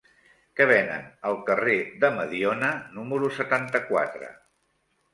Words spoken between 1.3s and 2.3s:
al carrer de